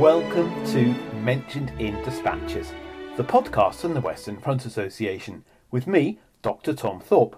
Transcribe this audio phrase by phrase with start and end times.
[0.00, 2.72] Welcome to Mentioned in Dispatches,
[3.18, 6.72] the podcast from the Western Front Association, with me, Dr.
[6.72, 7.36] Tom Thorpe.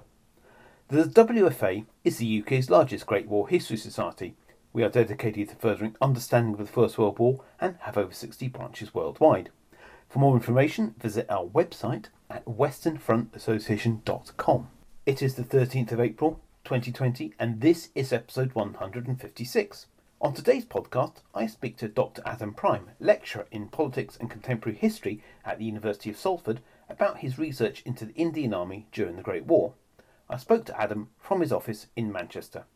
[0.87, 4.37] The WFA is the UK's largest Great War History Society.
[4.73, 8.47] We are dedicated to furthering understanding of the First World War and have over 60
[8.47, 9.51] branches worldwide.
[10.09, 14.69] For more information, visit our website at westernfrontassociation.com.
[15.05, 19.87] It is the 13th of April 2020, and this is episode 156.
[20.23, 22.23] On today's podcast, I speak to Dr.
[22.25, 27.41] Adam Prime, lecturer in politics and contemporary history at the University of Salford, about his
[27.41, 29.75] research into the Indian Army during the Great War.
[30.31, 32.67] I spoke to Adam from his office in Manchester.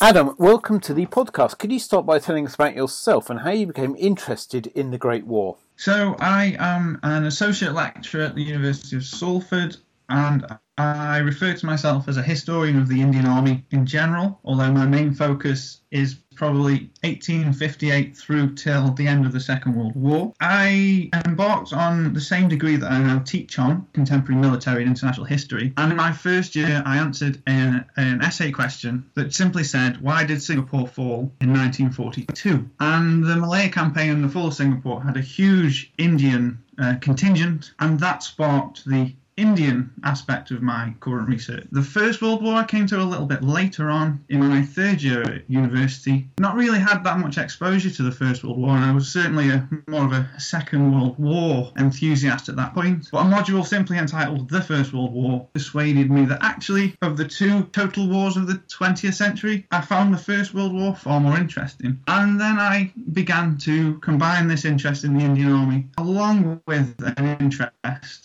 [0.00, 1.58] Adam, welcome to the podcast.
[1.58, 4.98] Could you start by telling us about yourself and how you became interested in the
[4.98, 5.58] Great War?
[5.76, 9.76] So, I am an associate lecturer at the University of Salford
[10.08, 10.46] and
[10.78, 14.84] I refer to myself as a historian of the Indian Army in general, although my
[14.84, 20.34] main focus is probably 1858 through till the end of the Second World War.
[20.38, 25.24] I embarked on the same degree that I now teach on, contemporary military and international
[25.24, 30.24] history, and in my first year I answered an, essay question that simply said, Why
[30.24, 32.68] did Singapore fall in 1942?
[32.80, 37.72] And the Malaya campaign and the fall of Singapore had a huge Indian uh, contingent,
[37.78, 41.66] and that sparked the Indian aspect of my current research.
[41.70, 45.02] The First World War I came to a little bit later on in my third
[45.02, 46.28] year at university.
[46.38, 49.50] Not really had that much exposure to the First World War, and I was certainly
[49.50, 53.08] a, more of a Second World War enthusiast at that point.
[53.12, 57.28] But a module simply entitled The First World War persuaded me that actually, of the
[57.28, 61.36] two total wars of the 20th century, I found the First World War far more
[61.36, 62.00] interesting.
[62.08, 67.36] And then I began to combine this interest in the Indian Army along with an
[67.40, 67.72] interest.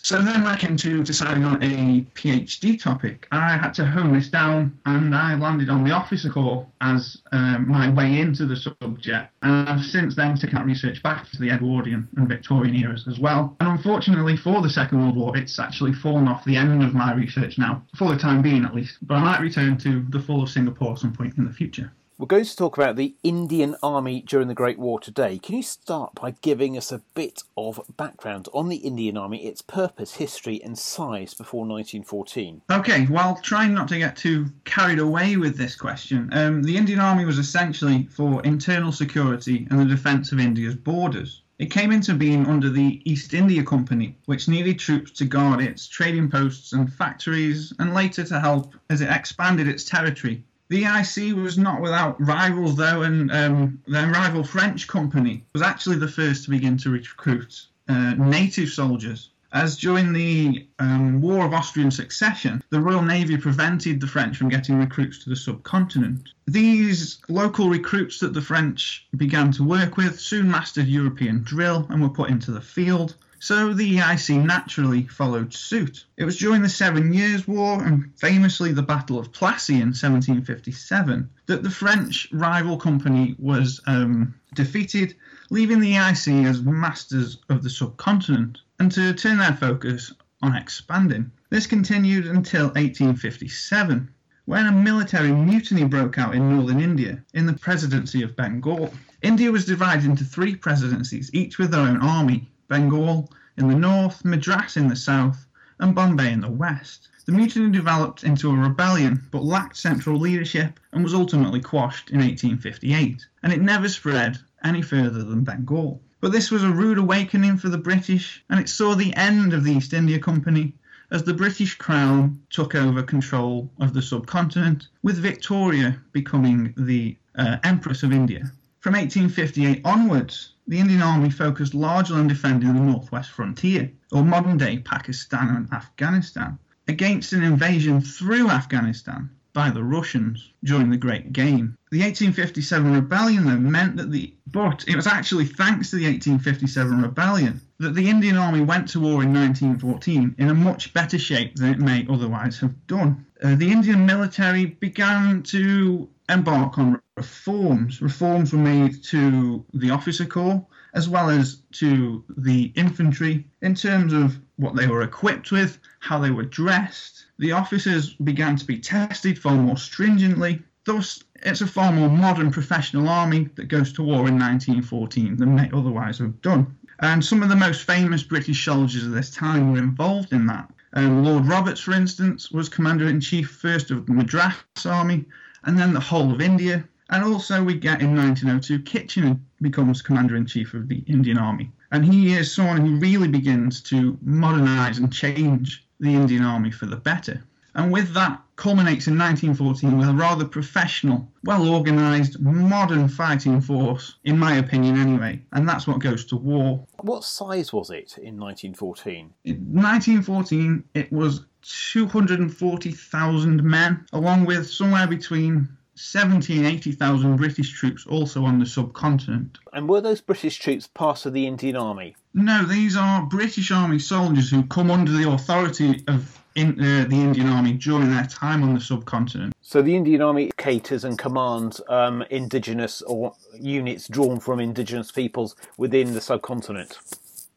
[0.03, 4.29] So then I came to deciding on a PhD topic, I had to hone this
[4.29, 9.31] down and I landed on the officer corps as um, my way into the subject.
[9.41, 13.19] And I've since then taken that research back to the Edwardian and Victorian eras as
[13.19, 13.55] well.
[13.59, 17.13] And unfortunately for the Second World War, it's actually fallen off the end of my
[17.13, 18.97] research now, for the time being at least.
[19.01, 21.91] But I might return to the fall of Singapore at some point in the future.
[22.21, 25.39] We're going to talk about the Indian Army during the Great War today.
[25.39, 29.63] Can you start by giving us a bit of background on the Indian Army, its
[29.63, 32.61] purpose, history, and size before 1914?
[32.69, 36.99] Okay, well, trying not to get too carried away with this question, um, the Indian
[36.99, 41.41] Army was essentially for internal security and the defence of India's borders.
[41.57, 45.87] It came into being under the East India Company, which needed troops to guard its
[45.87, 51.33] trading posts and factories, and later to help as it expanded its territory the EIC
[51.33, 56.45] was not without rivals, though, and um, their rival French company was actually the first
[56.45, 59.31] to begin to recruit uh, native soldiers.
[59.51, 64.47] As during the um, War of Austrian Succession, the Royal Navy prevented the French from
[64.47, 66.29] getting recruits to the subcontinent.
[66.47, 72.01] These local recruits that the French began to work with soon mastered European drill and
[72.01, 76.05] were put into the field so the EIC naturally followed suit.
[76.15, 81.27] It was during the Seven Years' War and famously the Battle of Plassey in 1757
[81.47, 85.15] that the French rival company was um, defeated,
[85.49, 90.13] leaving the EIC as masters of the subcontinent and to turn their focus
[90.43, 91.31] on expanding.
[91.49, 94.07] This continued until 1857
[94.45, 98.93] when a military mutiny broke out in northern India in the presidency of Bengal.
[99.23, 104.23] India was divided into three presidencies, each with their own army Bengal in the north,
[104.23, 105.45] Madras in the south,
[105.77, 107.09] and Bombay in the west.
[107.25, 112.19] The mutiny developed into a rebellion but lacked central leadership and was ultimately quashed in
[112.19, 116.01] 1858, and it never spread any further than Bengal.
[116.21, 119.65] But this was a rude awakening for the British, and it saw the end of
[119.65, 120.73] the East India Company
[121.11, 127.57] as the British Crown took over control of the subcontinent, with Victoria becoming the uh,
[127.65, 128.49] Empress of India.
[128.79, 134.57] From 1858 onwards, the Indian Army focused largely on defending the northwest frontier, or modern
[134.57, 136.57] day Pakistan and Afghanistan,
[136.87, 141.77] against an invasion through Afghanistan by the Russians during the Great Game.
[141.91, 144.33] The 1857 rebellion, though, meant that the.
[144.47, 149.01] But it was actually thanks to the 1857 rebellion that the Indian Army went to
[149.01, 153.25] war in 1914 in a much better shape than it may otherwise have done.
[153.43, 158.01] Uh, the Indian military began to embark on reforms.
[158.01, 160.65] Reforms were made to the officer corps
[160.95, 166.17] as well as to the infantry in terms of what they were equipped with, how
[166.17, 167.27] they were dressed.
[167.37, 170.63] The officers began to be tested far more stringently.
[170.83, 175.55] Thus, it's a far more modern professional army that goes to war in 1914 than
[175.55, 176.75] may otherwise have done.
[177.01, 180.71] And some of the most famous British soldiers of this time were involved in that.
[180.93, 185.25] Um, Lord Roberts, for instance, was commander in chief first of the Madras Army
[185.63, 190.37] and then the whole of India And also, we get in 1902, Kitchener becomes commander
[190.37, 191.69] in chief of the Indian Army.
[191.91, 196.85] And he is someone who really begins to modernize and change the Indian Army for
[196.85, 197.43] the better.
[197.75, 204.17] And with that, culminates in 1914 with a rather professional, well organised, modern fighting force,
[204.23, 206.85] in my opinion anyway, and that's what goes to war.
[206.99, 209.33] What size was it in 1914?
[209.45, 218.05] In 1914, it was 240,000 men, along with somewhere between 70 and 80,000 British troops
[218.05, 219.57] also on the subcontinent.
[219.73, 222.15] And were those British troops part of the Indian Army?
[222.33, 227.15] No, these are British Army soldiers who come under the authority of in, uh, the
[227.15, 229.53] Indian Army during their time on the subcontinent.
[229.61, 235.55] So the Indian Army caters and commands um, indigenous or units drawn from indigenous peoples
[235.77, 236.99] within the subcontinent.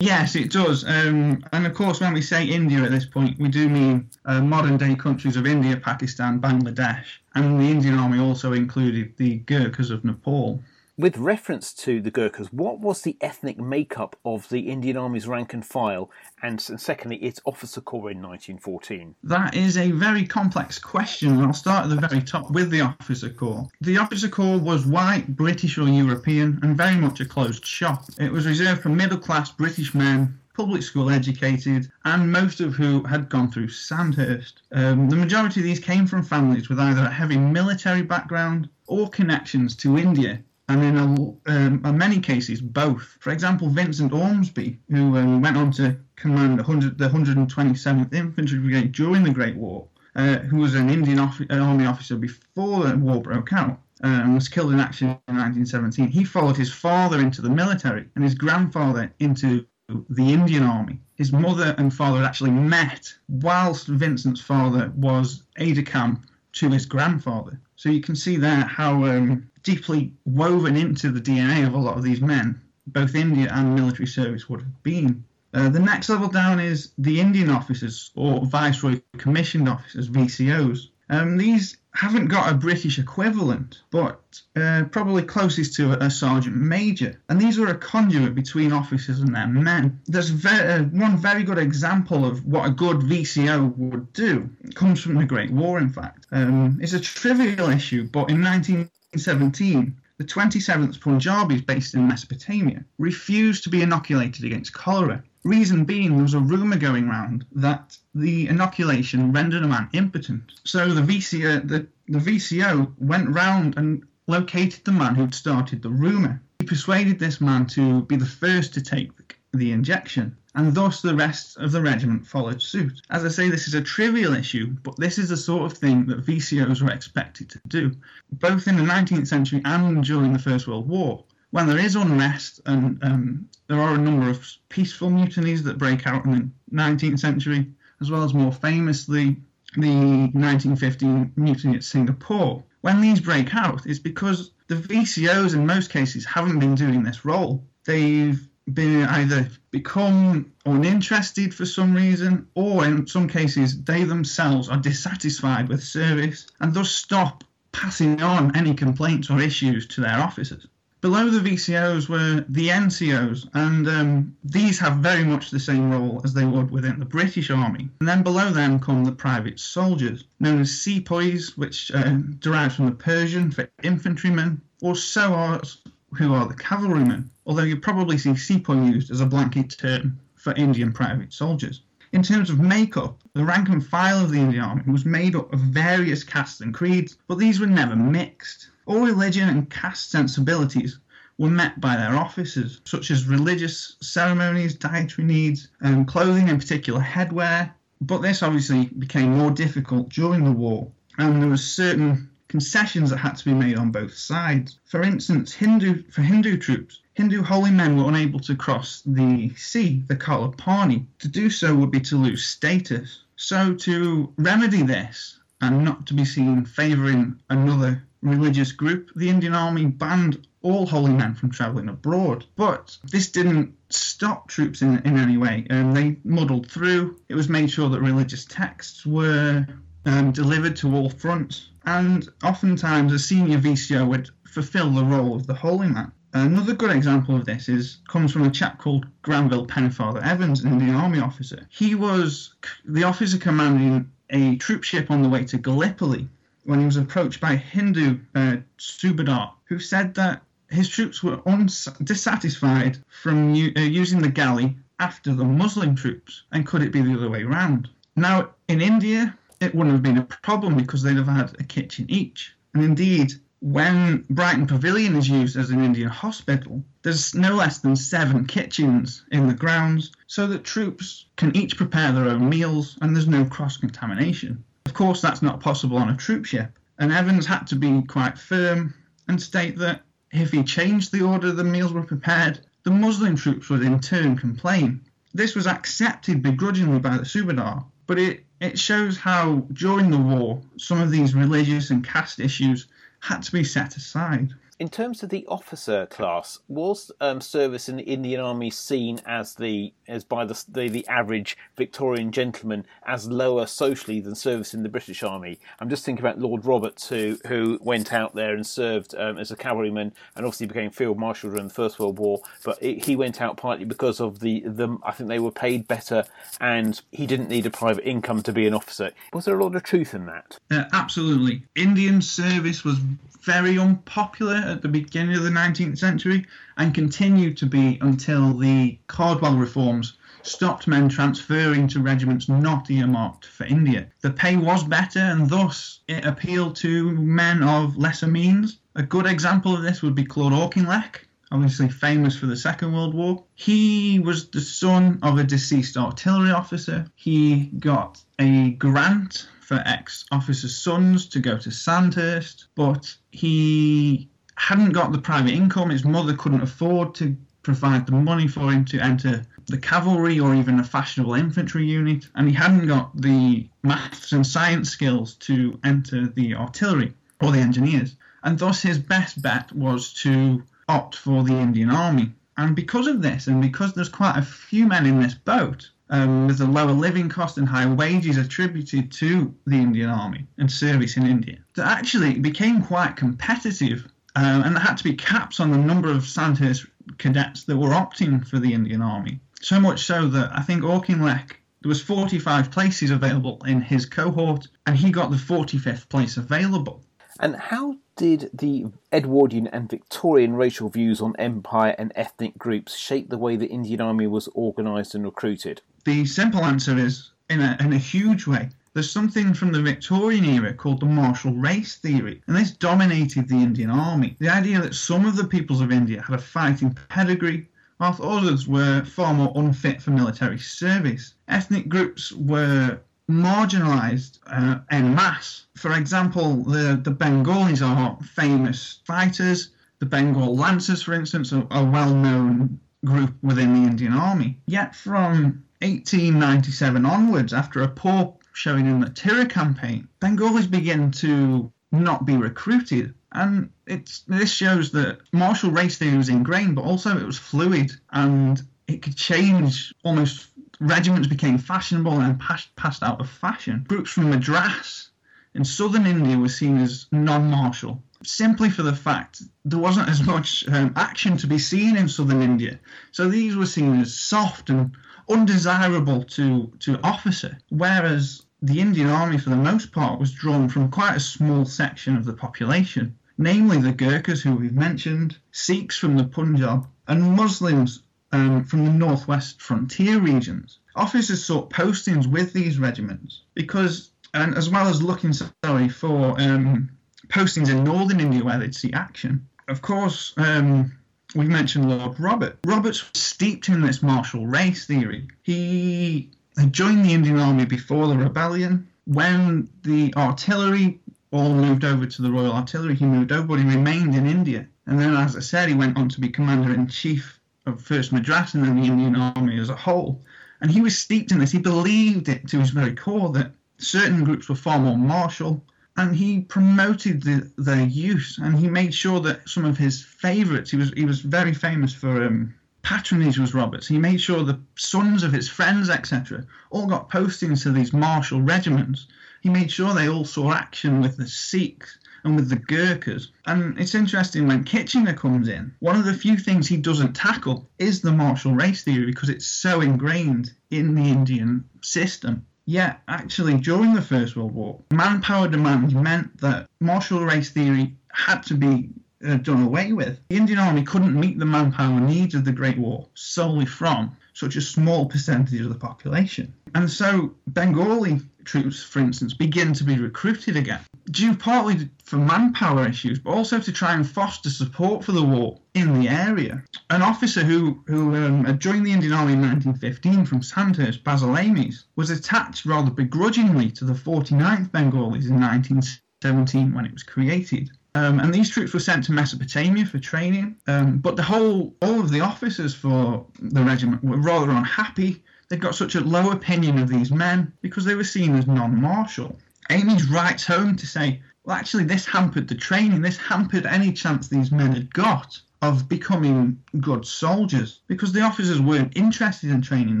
[0.00, 0.84] Yes, it does.
[0.84, 4.40] Um, and of course, when we say India at this point, we do mean uh,
[4.40, 7.04] modern day countries of India, Pakistan, Bangladesh.
[7.38, 10.60] And the Indian Army also included the Gurkhas of Nepal.
[10.96, 15.54] With reference to the Gurkhas, what was the ethnic makeup of the Indian Army's rank
[15.54, 16.10] and file,
[16.42, 19.14] and secondly, its officer corps in 1914?
[19.22, 22.80] That is a very complex question, and I'll start at the very top with the
[22.80, 23.68] officer corps.
[23.80, 28.06] The officer corps was white, British, or European, and very much a closed shop.
[28.18, 33.04] It was reserved for middle class British men public school educated, and most of who
[33.04, 34.62] had gone through Sandhurst.
[34.72, 39.08] Um, the majority of these came from families with either a heavy military background or
[39.08, 41.04] connections to India, and in, a,
[41.52, 43.18] um, in many cases both.
[43.20, 48.90] For example, Vincent Ormsby, who um, went on to command 100, the 127th Infantry Brigade
[48.90, 53.52] during the Great War, uh, who was an Indian Army officer before the war broke
[53.52, 53.78] out.
[54.04, 56.06] Uh, and was killed in action in 1917.
[56.06, 61.00] He followed his father into the military and his grandfather into the Indian Army.
[61.16, 66.68] His mother and father had actually met whilst Vincent's father was aide de camp to
[66.70, 67.58] his grandfather.
[67.76, 71.96] So you can see there how um, deeply woven into the DNA of a lot
[71.96, 75.24] of these men, both India and military service would have been.
[75.54, 80.88] Uh, the next level down is the Indian officers or Viceroy Commissioned Officers, VCOs.
[81.08, 86.54] Um, these haven't got a British equivalent, but uh, probably closest to a, a, sergeant
[86.54, 87.20] major.
[87.28, 90.00] And these were a conduit between officers and their men.
[90.06, 94.48] There's uh, one very good example of what a good VCO would do.
[94.62, 96.26] It comes from the Great War, in fact.
[96.30, 103.64] Um, it's a trivial issue, but in 1917, the 27th Punjabis based in Mesopotamia refused
[103.64, 105.24] to be inoculated against cholera.
[105.44, 110.52] Reason being, there was a rumour going round that the inoculation rendered a man impotent.
[110.64, 115.90] So the VCO, the, the VCO went round and located the man who'd started the
[115.90, 116.42] rumour.
[116.58, 121.02] He persuaded this man to be the first to take the, the injection, and thus
[121.02, 123.00] the rest of the regiment followed suit.
[123.08, 126.06] As I say, this is a trivial issue, but this is the sort of thing
[126.06, 127.92] that VCOs were expected to do,
[128.32, 132.60] both in the 19th century and during the First World War when there is unrest
[132.66, 137.20] and um, there are a number of peaceful mutinies that break out in the 19th
[137.20, 137.66] century,
[138.00, 139.36] as well as more famously
[139.76, 142.64] the 1915 mutiny at Singapore.
[142.82, 147.24] When these break out, it's because the VCOs in most cases haven't been doing this
[147.24, 147.64] role.
[147.84, 154.76] They've been either become uninterested for some reason, or in some cases, they themselves are
[154.76, 160.66] dissatisfied with service and thus stop passing on any complaints or issues to their officers.
[161.00, 166.20] Below the VCOs were the NCOs, and um, these have very much the same role
[166.24, 167.88] as they would within the British Army.
[168.00, 172.86] And then below them come the private soldiers, known as sepoys, which uh, derives from
[172.86, 175.78] the Persian for infantrymen, or sowars,
[176.14, 180.52] who are the cavalrymen, although you probably see sepoy used as a blanket term for
[180.54, 181.82] Indian private soldiers.
[182.10, 185.52] In terms of makeup, the rank and file of the Indian Army was made up
[185.52, 188.70] of various castes and creeds, but these were never mixed.
[188.88, 190.98] All religion and caste sensibilities
[191.36, 196.98] were met by their officers, such as religious ceremonies, dietary needs, and clothing, in particular
[196.98, 197.70] headwear.
[198.00, 203.18] But this obviously became more difficult during the war, and there were certain concessions that
[203.18, 204.78] had to be made on both sides.
[204.86, 210.02] For instance, Hindu for Hindu troops, Hindu holy men were unable to cross the sea,
[210.08, 211.04] the Kalapani.
[211.18, 213.24] To do so would be to lose status.
[213.36, 219.54] So to remedy this and not to be seen favouring another religious group, the Indian
[219.54, 222.44] Army banned all holy men from travelling abroad.
[222.56, 225.66] But this didn't stop troops in, in any way.
[225.70, 227.20] Um, they muddled through.
[227.28, 229.66] It was made sure that religious texts were
[230.04, 231.70] um, delivered to all fronts.
[231.84, 236.12] And oftentimes, a senior VCO would fulfill the role of the holy man.
[236.34, 240.72] Another good example of this is comes from a chap called Granville Pennefather Evans, an
[240.72, 241.66] Indian Army officer.
[241.70, 246.28] He was the officer commanding a troop ship on the way to Gallipoli
[246.68, 251.40] when he was approached by a Hindu uh, Subadar who said that his troops were
[251.48, 256.92] uns- dissatisfied from u- uh, using the galley after the Muslim troops, and could it
[256.92, 257.88] be the other way round?
[258.16, 262.04] Now, in India, it wouldn't have been a problem because they'd have had a kitchen
[262.10, 262.54] each.
[262.74, 267.96] And indeed, when Brighton Pavilion is used as an Indian hospital, there's no less than
[267.96, 273.16] seven kitchens in the grounds so that troops can each prepare their own meals and
[273.16, 274.64] there's no cross contamination.
[274.88, 278.38] Of course, that's not possible on a troop ship, and Evans had to be quite
[278.38, 278.94] firm
[279.28, 280.00] and state that
[280.32, 284.34] if he changed the order the meals were prepared, the Muslim troops would in turn
[284.34, 285.02] complain.
[285.34, 290.62] This was accepted begrudgingly by the Subadar, but it, it shows how during the war
[290.78, 292.86] some of these religious and caste issues
[293.20, 294.54] had to be set aside.
[294.78, 299.54] In terms of the officer class, was um, service in the Indian Army seen as
[299.54, 304.82] the as by the, the, the average Victorian gentleman as lower socially than service in
[304.82, 305.58] the British Army?
[305.80, 309.50] I'm just thinking about Lord Roberts, who who went out there and served um, as
[309.50, 312.40] a cavalryman and obviously became field marshal during the First World War.
[312.64, 315.86] But it, he went out partly because of the the I think they were paid
[315.86, 316.24] better
[316.60, 319.12] and he didn't need a private income to be an officer.
[319.32, 320.58] Was there a lot of truth in that?
[320.70, 321.62] Uh, absolutely.
[321.74, 322.98] Indian service was
[323.42, 326.46] very unpopular at the beginning of the 19th century
[326.78, 333.44] and continued to be until the Cardwell reforms stopped men transferring to regiments not earmarked
[333.44, 334.06] for India.
[334.20, 338.78] The pay was better and thus it appealed to men of lesser means.
[338.94, 343.14] A good example of this would be Claude Auchinleck, obviously famous for the Second World
[343.14, 343.44] War.
[343.56, 347.06] He was the son of a deceased artillery officer.
[347.16, 354.92] He got a grant for ex officers' sons to go to Sandhurst, but he hadn't
[354.92, 355.90] got the private income.
[355.90, 360.54] His mother couldn't afford to provide the money for him to enter the cavalry or
[360.54, 365.78] even a fashionable infantry unit, and he hadn't got the maths and science skills to
[365.84, 368.16] enter the artillery or the engineers.
[368.42, 372.32] And thus, his best bet was to opt for the Indian Army.
[372.56, 376.46] And because of this, and because there's quite a few men in this boat, um,
[376.46, 381.16] with a lower living cost and higher wages attributed to the Indian Army and service
[381.16, 384.10] in India, that actually became quite competitive.
[384.38, 386.86] Um, and there had to be caps on the number of Sandhurst
[387.18, 389.40] cadets that were opting for the Indian Army.
[389.60, 394.68] So much so that I think Auchinleck, there was 45 places available in his cohort,
[394.86, 397.02] and he got the 45th place available.
[397.40, 403.30] And how did the Edwardian and Victorian racial views on empire and ethnic groups shape
[403.30, 405.82] the way the Indian Army was organised and recruited?
[406.04, 408.70] The simple answer is in a, in a huge way.
[408.98, 413.54] There's something from the Victorian era called the martial race theory, and this dominated the
[413.54, 414.34] Indian Army.
[414.40, 417.68] The idea that some of the peoples of India had a fighting pedigree,
[418.00, 421.34] whilst others were far more unfit for military service.
[421.46, 422.98] Ethnic groups were
[423.30, 425.66] marginalized uh, en masse.
[425.76, 429.70] For example, the, the Bengalis are famous fighters.
[430.00, 434.58] The Bengal Lancers, for instance, are a well known group within the Indian Army.
[434.66, 441.72] Yet from 1897 onwards, after a poor showing in the Tirah campaign, Bengalis begin to
[441.92, 443.14] not be recruited.
[443.30, 447.92] And it's this shows that martial race theory was ingrained, but also it was fluid
[448.10, 450.48] and it could change almost.
[450.80, 453.84] Regiments became fashionable and passed, passed out of fashion.
[453.88, 455.10] Groups from Madras
[455.54, 460.22] in southern India were seen as non martial, simply for the fact there wasn't as
[460.22, 462.78] much um, action to be seen in southern India.
[463.12, 464.96] So these were seen as soft and
[465.28, 470.90] undesirable to, to officer, whereas the Indian Army, for the most part, was drawn from
[470.90, 476.16] quite a small section of the population, namely the Gurkhas, who we've mentioned, Sikhs from
[476.16, 480.78] the Punjab, and Muslims um, from the northwest frontier regions.
[480.96, 486.90] Officers sought postings with these regiments because, and as well as looking sorry for um,
[487.28, 489.46] postings in northern India where they'd see action.
[489.68, 490.98] Of course, um,
[491.34, 492.58] we mentioned Lord Robert.
[492.66, 495.28] Roberts was steeped in this martial race theory.
[495.42, 498.88] He had joined the Indian Army before the rebellion.
[499.04, 501.00] When the artillery
[501.30, 504.66] all moved over to the Royal Artillery, he moved over, but he remained in India.
[504.86, 508.12] And then, as I said, he went on to be Commander in Chief of First
[508.12, 510.20] Madras and then the Indian Army as a whole.
[510.60, 511.52] And he was steeped in this.
[511.52, 515.64] He believed it to his very core that certain groups were far more martial,
[515.96, 518.38] and he promoted the, their use.
[518.38, 521.92] And he made sure that some of his favourites, he was he was very famous
[521.92, 523.86] for um, patronage was Roberts.
[523.86, 528.40] He made sure the sons of his friends, etc., all got postings to these martial
[528.40, 529.06] regiments.
[529.40, 533.30] He made sure they all saw action with the Sikhs and with the Gurkhas.
[533.46, 537.68] And it's interesting when Kitchener comes in, one of the few things he doesn't tackle
[537.78, 542.44] is the martial race theory because it's so ingrained in the Indian system.
[542.66, 548.42] Yet, actually, during the First World War, manpower demand meant that martial race theory had
[548.42, 548.90] to be
[549.26, 550.20] uh, done away with.
[550.28, 554.56] The Indian Army couldn't meet the manpower needs of the Great War solely from such
[554.56, 556.52] a small percentage of the population.
[556.74, 562.86] And so Bengali troops, for instance, begin to be recruited again, due partly for manpower
[562.86, 566.62] issues, but also to try and foster support for the war in the area.
[566.88, 571.84] An officer who, who um, joined the Indian Army in 1915 from Sandhurst, Basil Amies,
[571.96, 577.70] was attached rather begrudgingly to the 49th Bengalis in 1917 when it was created.
[577.98, 580.56] Um, and these troops were sent to Mesopotamia for training.
[580.68, 585.24] Um, but the whole, all of the officers for the regiment were rather unhappy.
[585.48, 589.36] They got such a low opinion of these men because they were seen as non-martial.
[589.70, 593.00] Amies writes home to say, well, actually, this hampered the training.
[593.02, 598.60] This hampered any chance these men had got of becoming good soldiers because the officers
[598.60, 600.00] weren't interested in training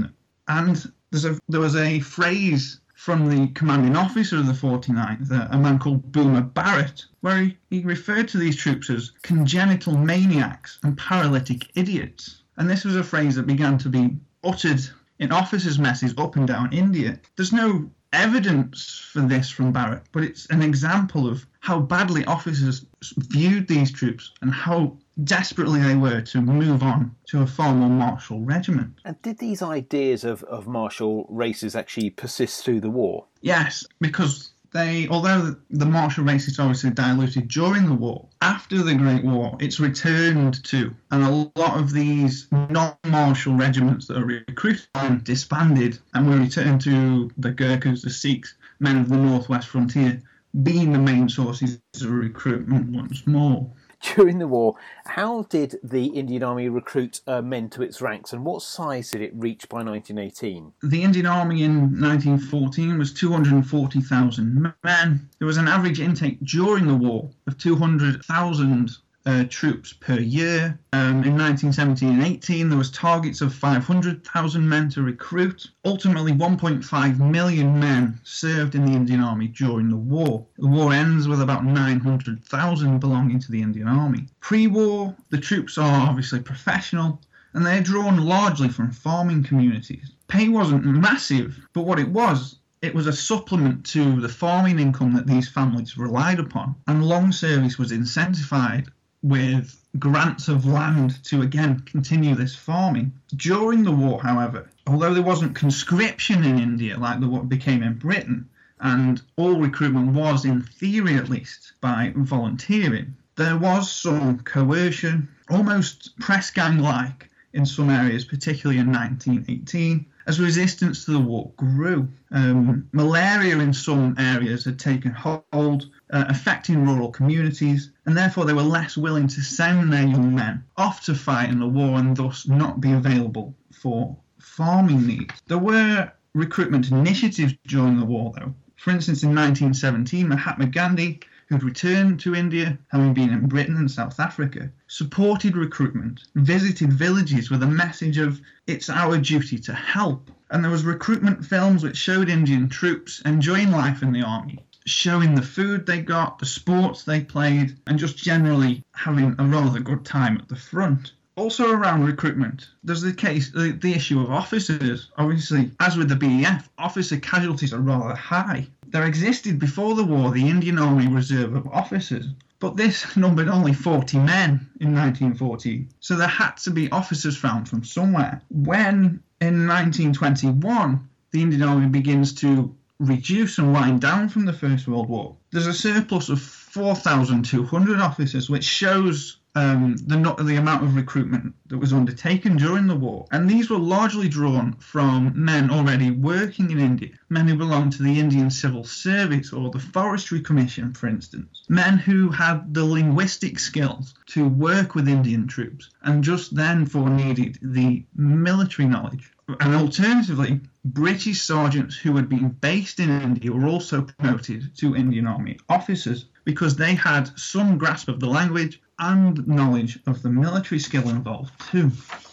[0.00, 0.14] them.
[0.46, 5.56] And there's a, there was a phrase from the commanding officer of the 49th, a
[5.56, 10.98] man called Boomer Barrett, where he, he referred to these troops as congenital maniacs and
[10.98, 12.42] paralytic idiots.
[12.56, 14.80] And this was a phrase that began to be uttered
[15.20, 17.20] in officers' messes up and down India.
[17.36, 22.84] There's no evidence for this from Barrett, but it's an example of how badly officers
[23.16, 27.88] viewed these troops and how desperately they were to move on to a far more
[27.88, 28.94] martial regiment.
[29.04, 33.26] And did these ideas of, of martial races actually persist through the war?
[33.40, 38.94] Yes, because they, although the martial race is obviously diluted during the war, after the
[38.94, 44.86] Great War, it's returned to, and a lot of these non-martial regiments that are recruited
[44.94, 50.22] and disbanded, and were returned to the Gurkhas, the Sikhs, men of the northwest frontier,
[50.62, 53.70] being the main sources of recruitment once more.
[54.14, 54.76] During the war,
[55.06, 59.22] how did the Indian Army recruit uh, men to its ranks and what size did
[59.22, 60.72] it reach by 1918?
[60.82, 65.28] The Indian Army in 1914 was 240,000 men.
[65.38, 68.96] There was an average intake during the war of 200,000
[69.28, 70.78] uh, troops per year.
[70.94, 75.66] Um, in 1917 and 18, there was targets of 500,000 men to recruit.
[75.84, 80.46] Ultimately, 1.5 million men served in the Indian Army during the war.
[80.56, 84.28] The war ends with about 900,000 belonging to the Indian Army.
[84.40, 87.20] Pre-war, the troops are obviously professional,
[87.52, 90.10] and they're drawn largely from farming communities.
[90.28, 95.12] Pay wasn't massive, but what it was it was a supplement to the farming income
[95.12, 98.86] that these families relied upon, and long service was incentivized
[99.22, 103.12] with grants of land to again continue this farming.
[103.34, 107.94] During the war, however, although there wasn't conscription in India like the what became in
[107.94, 108.48] Britain,
[108.80, 116.16] and all recruitment was, in theory at least, by volunteering, there was some coercion, almost
[116.18, 122.08] press gang like in some areas, particularly in 1918, as resistance to the war grew.
[122.30, 128.52] Um, malaria in some areas had taken hold, uh, affecting rural communities, and therefore they
[128.52, 132.16] were less willing to send their young men off to fight in the war and
[132.16, 135.34] thus not be available for farming needs.
[135.46, 138.54] There were recruitment initiatives during the war, though.
[138.76, 143.90] For instance, in 1917, Mahatma Gandhi who'd returned to India, having been in Britain and
[143.90, 150.30] South Africa, supported recruitment, visited villages with a message of it's our duty to help.
[150.50, 155.34] And there was recruitment films which showed Indian troops enjoying life in the army, showing
[155.34, 160.04] the food they got, the sports they played, and just generally having a rather good
[160.04, 161.12] time at the front.
[161.38, 165.12] Also around recruitment, there's the case, the, the issue of officers.
[165.16, 168.66] Obviously, as with the BEF, officer casualties are rather high.
[168.88, 172.26] There existed before the war the Indian Army Reserve of Officers,
[172.58, 177.68] but this numbered only 40 men in 1914, so there had to be officers found
[177.68, 178.42] from somewhere.
[178.50, 184.88] When in 1921 the Indian Army begins to reduce and wind down from the First
[184.88, 190.94] World War, there's a surplus of 4,200 officers, which shows um, the the amount of
[190.94, 196.10] recruitment that was undertaken during the war, and these were largely drawn from men already
[196.10, 200.92] working in India, men who belonged to the Indian Civil Service or the Forestry Commission,
[200.94, 206.54] for instance, men who had the linguistic skills to work with Indian troops, and just
[206.54, 209.30] then for needed the military knowledge.
[209.60, 215.26] And alternatively, British sergeants who had been based in India were also promoted to Indian
[215.26, 220.78] Army officers because they had some grasp of the language and knowledge of the military
[220.78, 221.57] skill involved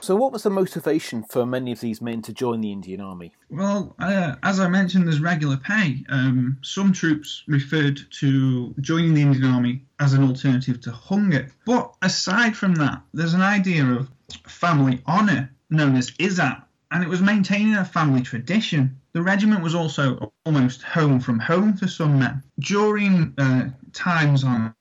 [0.02, 3.34] So, what was the motivation for many of these men to join the Indian Army?
[3.50, 6.04] Well, uh, as I mentioned, there's regular pay.
[6.10, 11.52] Um, some troops referred to joining the Indian Army as an alternative to hunger.
[11.66, 14.10] But aside from that, there's an idea of
[14.48, 18.98] family honour known as Izzat and it was maintaining a family tradition.
[19.12, 22.42] The regiment was also almost home from home for some men.
[22.60, 24.74] During uh, times on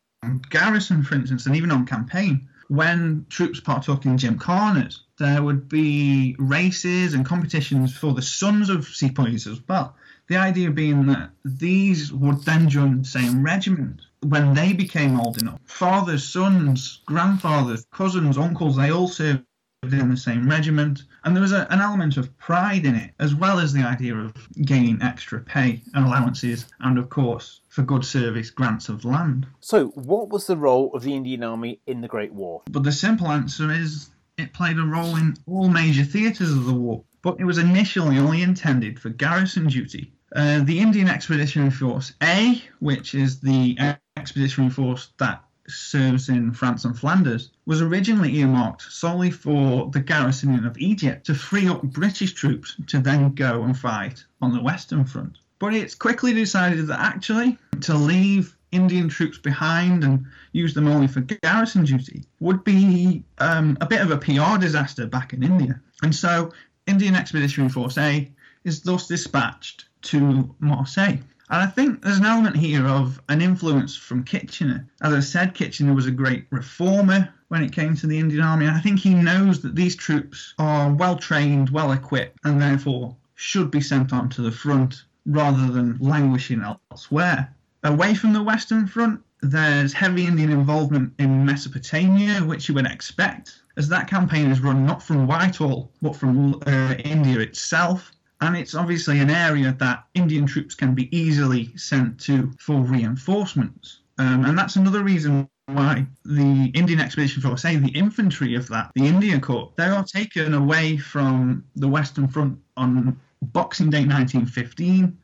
[0.49, 6.35] garrison, for instance, and even on campaign, when troops partook in gymkhanas, there would be
[6.39, 9.97] races and competitions for the sons of sepoys as well.
[10.27, 15.41] The idea being that these would then join the same regiment when they became old
[15.41, 15.61] enough.
[15.67, 19.45] Fathers, sons, grandfathers, cousins, uncles, they all served
[19.93, 21.03] in the same regiment.
[21.25, 24.15] And there was a, an element of pride in it, as well as the idea
[24.15, 29.47] of gaining extra pay and allowances, and of course, for good service, grants of land.
[29.61, 32.63] So, what was the role of the Indian Army in the Great War?
[32.71, 36.75] But the simple answer is it played a role in all major theatres of the
[36.75, 40.13] war, but it was initially only intended for garrison duty.
[40.35, 43.77] Uh, the Indian Expeditionary Force A, which is the
[44.17, 50.65] expeditionary force that serves in France and Flanders, was originally earmarked solely for the garrisoning
[50.65, 55.05] of Egypt to free up British troops to then go and fight on the Western
[55.05, 55.39] Front.
[55.59, 61.07] But it's quickly decided that actually to leave Indian troops behind and use them only
[61.07, 65.81] for garrison duty would be um, a bit of a PR disaster back in India.
[66.03, 66.53] And so
[66.87, 68.31] Indian Expeditionary Force A
[68.65, 71.19] is thus dispatched to Marseille.
[71.51, 74.87] And I think there's an element here of an influence from Kitchener.
[75.03, 78.67] As I said, Kitchener was a great reformer when it came to the Indian Army.
[78.67, 83.71] I think he knows that these troops are well trained, well equipped, and therefore should
[83.71, 87.55] be sent on to the front rather than languishing elsewhere.
[87.83, 93.61] Away from the Western Front, there's heavy Indian involvement in Mesopotamia, which you would expect,
[93.77, 98.14] as that campaign is run not from Whitehall, but from uh, India itself
[98.45, 104.01] and it's obviously an area that Indian troops can be easily sent to for reinforcements.
[104.19, 108.91] Um, and that's another reason why the Indian Expedition Force, say the infantry of that,
[108.95, 115.17] the Indian Corps, they are taken away from the Western Front on Boxing Day 1915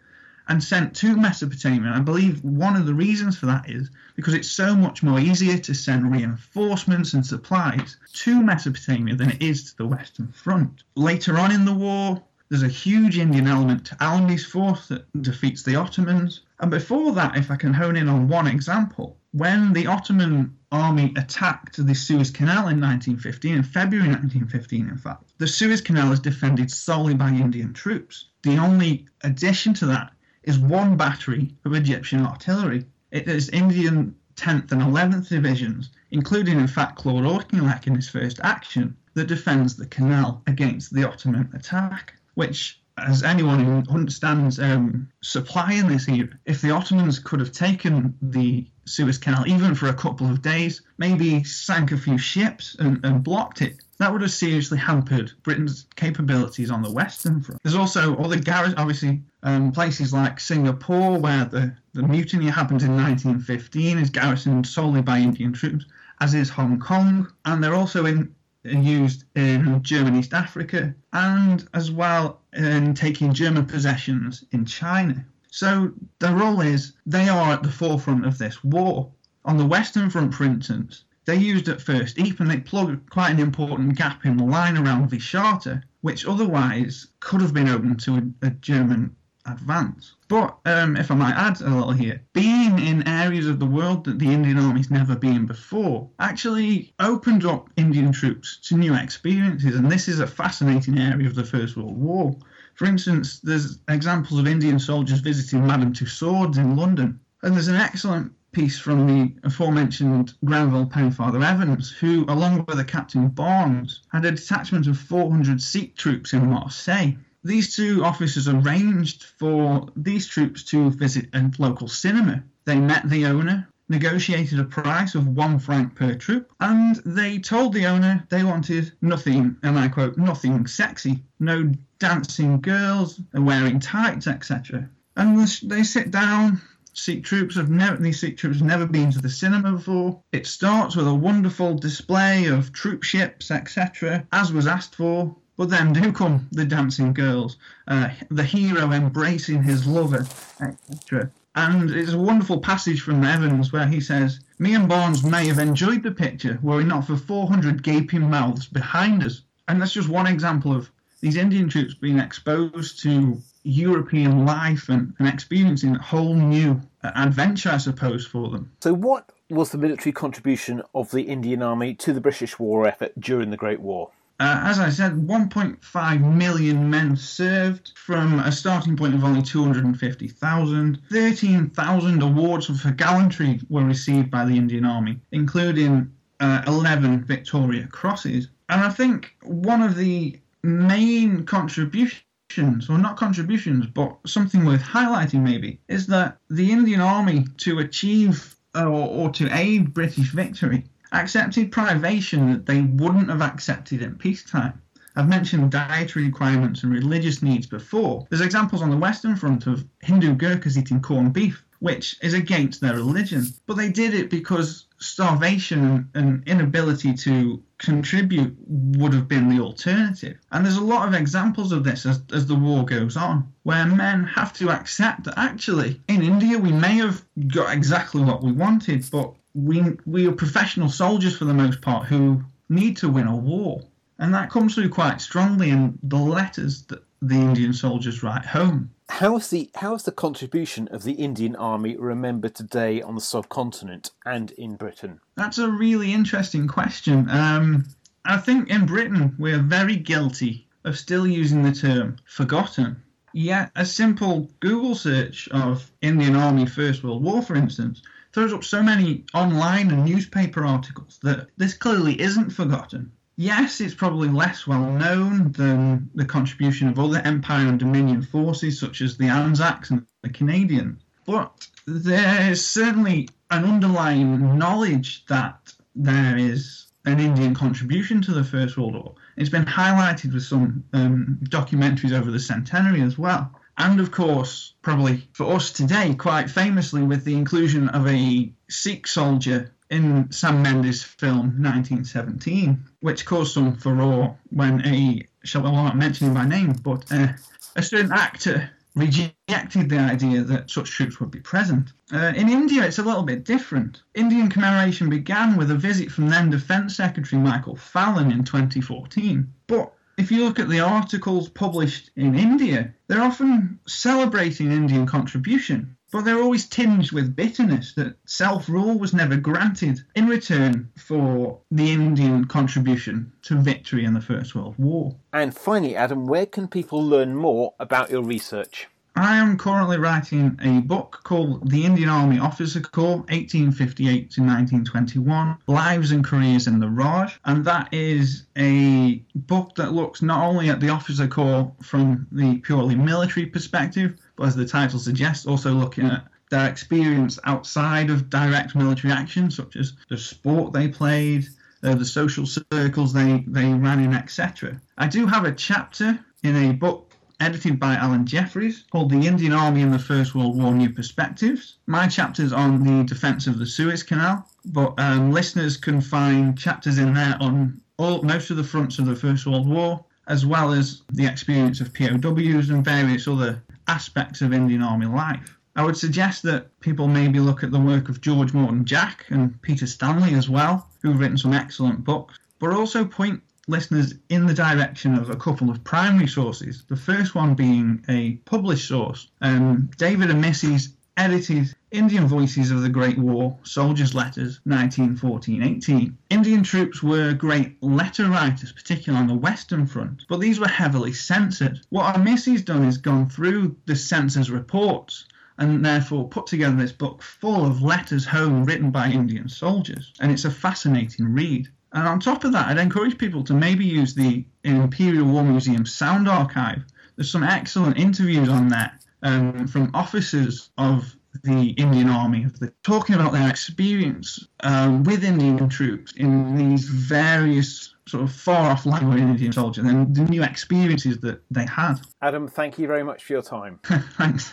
[0.48, 1.92] and sent to Mesopotamia.
[1.94, 5.58] I believe one of the reasons for that is because it's so much more easier
[5.58, 10.82] to send reinforcements and supplies to Mesopotamia than it is to the Western Front.
[10.96, 15.62] Later on in the war, there's a huge Indian element to Allenby's force that defeats
[15.62, 16.40] the Ottomans.
[16.58, 21.14] And before that, if I can hone in on one example, when the Ottoman army
[21.16, 26.18] attacked the Suez Canal in 1915, in February 1915, in fact, the Suez Canal is
[26.18, 28.30] defended solely by Indian troops.
[28.42, 32.84] The only addition to that is one battery of Egyptian artillery.
[33.12, 38.40] It is Indian 10th and 11th divisions, including in fact Claude Auchinleck in his first
[38.42, 45.08] action, that defends the canal against the Ottoman attack which, as anyone who understands um,
[45.22, 49.88] supply in this era, if the Ottomans could have taken the Suez Canal even for
[49.88, 54.22] a couple of days, maybe sank a few ships and, and blocked it, that would
[54.22, 57.62] have seriously hampered Britain's capabilities on the Western Front.
[57.62, 62.96] There's also other garrisons, obviously, um, places like Singapore, where the, the mutiny happened in
[62.96, 65.84] 1915, is garrisoned solely by Indian troops,
[66.20, 68.34] as is Hong Kong, and they're also in
[68.64, 75.24] used in German East Africa and as well in taking German possessions in China.
[75.50, 79.10] So the role is they are at the forefront of this war.
[79.44, 83.30] On the Western Front, for instance, they used at first Ypres and they plugged quite
[83.30, 88.16] an important gap in the line around Wytschaete, which otherwise could have been open to
[88.16, 90.14] a, a German advance.
[90.28, 94.04] But um, if I might add a little here, being in areas of the world
[94.04, 99.76] that the Indian Army's never been before actually opened up Indian troops to new experiences,
[99.76, 102.36] and this is a fascinating area of the First World War.
[102.74, 107.76] For instance, there's examples of Indian soldiers visiting Madame Tussauds in London, and there's an
[107.76, 114.24] excellent piece from the aforementioned Grenville Pennefather Evans, who, along with a Captain Barnes, had
[114.24, 117.16] a detachment of 400 Sikh troops in Marseille.
[117.42, 122.42] These two officers arranged for these troops to visit a local cinema.
[122.66, 127.72] They met the owner, negotiated a price of one franc per troop, and they told
[127.72, 134.26] the owner they wanted nothing, and I quote, nothing sexy, no dancing girls wearing tights,
[134.26, 134.88] etc.
[135.16, 136.60] And they sit down.
[136.92, 140.22] Sikh troops have never these Sikh troops have never been to the cinema before.
[140.32, 145.36] It starts with a wonderful display of troop ships, etc., as was asked for.
[145.60, 150.26] But then do come the dancing girls, uh, the hero embracing his lover,
[150.58, 151.30] etc.
[151.54, 155.58] And it's a wonderful passage from Evans where he says, Me and Barnes may have
[155.58, 159.42] enjoyed the picture were it not for 400 gaping mouths behind us.
[159.68, 165.12] And that's just one example of these Indian troops being exposed to European life and,
[165.18, 168.72] and experiencing a whole new uh, adventure, I suppose, for them.
[168.80, 173.12] So, what was the military contribution of the Indian Army to the British war effort
[173.20, 174.12] during the Great War?
[174.40, 180.98] Uh, as I said, 1.5 million men served from a starting point of only 250,000.
[181.12, 188.48] 13,000 awards for gallantry were received by the Indian Army, including uh, 11 Victoria Crosses.
[188.70, 195.42] And I think one of the main contributions or not contributions, but something worth highlighting
[195.42, 201.72] maybe, is that the Indian Army, to achieve or, or, to aid British victory, accepted
[201.72, 204.80] privation that they wouldn't have accepted in peacetime.
[205.16, 208.26] I've mentioned dietary requirements and religious needs before.
[208.30, 212.80] There's examples on the Western Front of Hindu Gurkhas eating corned beef, which is against
[212.80, 213.46] their religion.
[213.66, 220.38] But they did it because starvation and inability to contribute would have been the alternative.
[220.52, 223.86] And there's a lot of examples of this as, as the war goes on, where
[223.86, 228.52] men have to accept that actually in India we may have got exactly what we
[228.52, 233.26] wanted, but we we are professional soldiers for the most part who need to win
[233.26, 233.82] a war.
[234.18, 238.90] And that comes through quite strongly in the letters that the Indian soldiers write home.
[239.08, 243.20] How is the how is the contribution of the Indian Army remembered today on the
[243.20, 245.20] subcontinent and in Britain?
[245.36, 247.28] That's a really interesting question.
[247.28, 247.86] Um,
[248.24, 253.02] I think in Britain we're very guilty of still using the term forgotten.
[253.32, 258.64] Yet a simple Google search of Indian Army First World War, for instance, throws up
[258.64, 263.12] so many online and newspaper articles that this clearly isn't forgotten.
[263.36, 268.78] Yes, it's probably less well known than the contribution of other Empire and Dominion forces,
[268.78, 276.36] such as the Anzacs and the Canadians, but there's certainly an underlying knowledge that there
[276.36, 279.14] is an Indian contribution to the First World War.
[279.36, 283.50] It's been highlighted with some um, documentaries over the centenary as well.
[283.78, 289.06] And of course, probably for us today, quite famously with the inclusion of a Sikh
[289.06, 295.96] soldier in Sam Mendes' film 1917, which caused some furore when a, shall I not
[295.96, 301.40] mention by name, but a certain actor rejected the idea that such troops would be
[301.40, 301.92] present.
[302.12, 304.02] Uh, in India, it's a little bit different.
[304.14, 309.52] Indian commemoration began with a visit from then Defence Secretary Michael Fallon in 2014.
[309.66, 315.96] But if you look at the articles published in India, they're often celebrating Indian contribution,
[316.12, 321.58] but they're always tinged with bitterness that self rule was never granted in return for
[321.70, 325.16] the Indian contribution to victory in the First World War.
[325.32, 328.88] And finally, Adam, where can people learn more about your research?
[329.20, 335.58] I am currently writing a book called The Indian Army Officer Corps 1858 to 1921
[335.66, 337.38] Lives and Careers in the Raj.
[337.44, 342.56] And that is a book that looks not only at the Officer Corps from the
[342.60, 348.30] purely military perspective, but as the title suggests, also looking at their experience outside of
[348.30, 351.46] direct military action, such as the sport they played,
[351.82, 354.80] uh, the social circles they, they ran in, etc.
[354.96, 357.09] I do have a chapter in a book
[357.40, 361.76] edited by Alan Jeffreys, called The Indian Army in the First World War New Perspectives.
[361.86, 366.98] My chapter's on the defence of the Suez Canal, but um, listeners can find chapters
[366.98, 370.72] in there on all, most of the fronts of the First World War, as well
[370.72, 375.58] as the experience of POWs and various other aspects of Indian Army life.
[375.76, 379.60] I would suggest that people maybe look at the work of George Morton Jack and
[379.62, 384.54] Peter Stanley as well, who've written some excellent books, but also point listeners in the
[384.54, 386.84] direction of a couple of primary sources.
[386.88, 389.28] The first one being a published source.
[389.40, 396.14] Um, David Omissi edited Indian Voices of the Great War, Soldiers' Letters, 1914-18.
[396.30, 401.12] Indian troops were great letter writers, particularly on the Western Front, but these were heavily
[401.12, 401.80] censored.
[401.90, 405.26] What Omissi's done is gone through the censor's reports
[405.58, 410.12] and therefore put together this book full of letters home written by Indian soldiers.
[410.20, 411.68] And it's a fascinating read.
[411.92, 415.84] And on top of that, I'd encourage people to maybe use the Imperial War Museum
[415.84, 416.84] Sound Archive.
[417.16, 423.14] There's some excellent interviews on that um, from officers of the Indian Army, the, talking
[423.14, 429.06] about their experience um, with Indian troops in these various sort of far off lands
[429.06, 431.94] with Indian soldiers and the new experiences that they had.
[432.20, 433.78] Adam, thank you very much for your time.
[433.84, 434.52] Thanks.